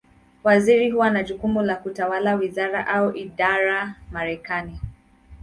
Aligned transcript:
Waziri 0.43 0.89
huwa 0.91 1.09
na 1.09 1.23
jukumu 1.23 1.61
la 1.61 1.75
kutawala 1.75 2.35
wizara, 2.35 2.87
au 2.87 3.15
idara 3.15 3.95
Marekani. 4.11 4.79